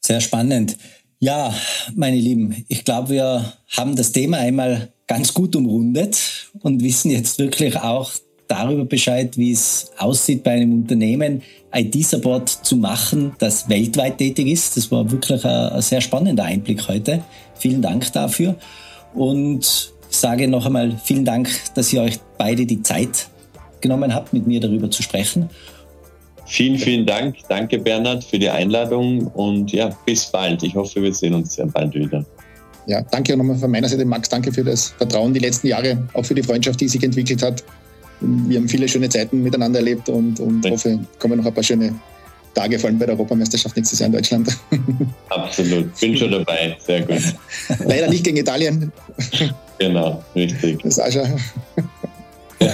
Sehr 0.00 0.20
spannend. 0.20 0.76
Ja, 1.18 1.54
meine 1.94 2.16
Lieben, 2.16 2.64
ich 2.68 2.84
glaube, 2.84 3.10
wir 3.10 3.52
haben 3.68 3.96
das 3.96 4.12
Thema 4.12 4.38
einmal 4.38 4.92
ganz 5.06 5.32
gut 5.32 5.56
umrundet 5.56 6.50
und 6.60 6.82
wissen 6.82 7.10
jetzt 7.10 7.38
wirklich 7.38 7.76
auch 7.78 8.12
darüber 8.48 8.84
Bescheid, 8.84 9.36
wie 9.36 9.52
es 9.52 9.90
aussieht 9.98 10.42
bei 10.42 10.52
einem 10.52 10.72
Unternehmen, 10.72 11.42
IT-Support 11.74 12.48
zu 12.48 12.76
machen, 12.76 13.32
das 13.38 13.68
weltweit 13.68 14.18
tätig 14.18 14.46
ist. 14.48 14.76
Das 14.76 14.90
war 14.90 15.10
wirklich 15.10 15.44
ein, 15.44 15.72
ein 15.72 15.82
sehr 15.82 16.00
spannender 16.00 16.44
Einblick 16.44 16.86
heute. 16.88 17.22
Vielen 17.54 17.82
Dank 17.82 18.12
dafür 18.12 18.56
und 19.14 19.92
sage 20.08 20.48
noch 20.48 20.66
einmal 20.66 20.96
vielen 21.02 21.24
Dank, 21.24 21.48
dass 21.74 21.92
ihr 21.92 22.02
euch 22.02 22.18
beide 22.38 22.64
die 22.64 22.82
Zeit 22.82 23.28
genommen 23.80 24.14
habt, 24.14 24.32
mit 24.32 24.46
mir 24.46 24.60
darüber 24.60 24.90
zu 24.90 25.02
sprechen. 25.02 25.50
Vielen, 26.46 26.78
vielen 26.78 27.04
Dank. 27.04 27.36
Danke, 27.48 27.78
Bernhard, 27.78 28.22
für 28.22 28.38
die 28.38 28.48
Einladung 28.48 29.26
und 29.28 29.72
ja, 29.72 29.90
bis 30.06 30.26
bald. 30.26 30.62
Ich 30.62 30.74
hoffe, 30.76 31.02
wir 31.02 31.12
sehen 31.12 31.34
uns 31.34 31.54
sehr 31.54 31.66
bald 31.66 31.92
wieder. 31.94 32.24
Ja, 32.86 33.02
danke 33.02 33.36
nochmal 33.36 33.56
von 33.56 33.70
meiner 33.70 33.88
Seite, 33.88 34.04
Max. 34.04 34.28
Danke 34.28 34.52
für 34.52 34.62
das 34.62 34.90
Vertrauen 34.90 35.34
die 35.34 35.40
letzten 35.40 35.66
Jahre, 35.66 36.06
auch 36.12 36.24
für 36.24 36.34
die 36.34 36.44
Freundschaft, 36.44 36.80
die 36.80 36.86
sich 36.86 37.02
entwickelt 37.02 37.42
hat 37.42 37.64
wir 38.20 38.58
haben 38.58 38.68
viele 38.68 38.88
schöne 38.88 39.08
Zeiten 39.08 39.42
miteinander 39.42 39.78
erlebt 39.78 40.08
und, 40.08 40.40
und 40.40 40.64
ja. 40.64 40.70
hoffe, 40.70 40.98
kommen 41.18 41.38
noch 41.38 41.46
ein 41.46 41.54
paar 41.54 41.62
schöne 41.62 41.94
Tage, 42.54 42.78
vor 42.78 42.88
allem 42.88 42.98
bei 42.98 43.06
der 43.06 43.14
Europameisterschaft 43.14 43.76
nächstes 43.76 43.98
Jahr 43.98 44.06
in 44.06 44.14
Deutschland. 44.14 44.48
Absolut, 45.28 46.00
bin 46.00 46.16
schon 46.16 46.30
dabei, 46.30 46.76
sehr 46.84 47.02
gut. 47.02 47.20
Leider 47.84 48.08
nicht 48.08 48.24
gegen 48.24 48.38
Italien. 48.38 48.92
Genau, 49.78 50.24
richtig. 50.34 50.82
Das 50.82 50.96
ist 50.96 51.00
auch 51.00 51.12
schon. 51.12 51.38
Ja. 52.60 52.72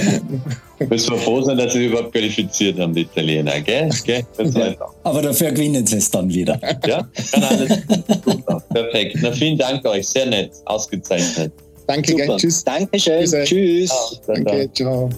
Müssen 0.89 1.15
wir 1.15 1.19
froh 1.19 1.43
sein, 1.43 1.59
dass 1.59 1.73
sie 1.73 1.87
überhaupt 1.87 2.13
qualifiziert 2.13 2.79
haben, 2.79 2.95
die 2.95 3.01
Italiener, 3.01 3.61
gell? 3.61 3.91
gell? 4.05 4.25
Ja. 4.39 4.77
Aber 5.03 5.21
dafür 5.21 5.51
gewinnen 5.51 5.85
sie 5.85 5.97
es 5.97 6.09
dann 6.09 6.33
wieder. 6.33 6.61
Ja, 6.87 7.09
kann 7.33 7.43
alles 7.43 7.85
gut 7.89 8.69
Perfekt. 8.69 9.19
Na, 9.21 9.33
vielen 9.33 9.59
Dank 9.59 9.85
euch, 9.85 10.07
sehr 10.07 10.27
nett, 10.27 10.53
ausgezeichnet. 10.67 11.53
Danke, 11.87 12.15
gell? 12.15 12.37
tschüss. 12.37 12.65
Dankeschön. 12.65 13.25
Tschüss. 13.25 13.49
Tschüss. 13.49 14.21
Danke, 14.27 14.71
ciao. 14.73 15.09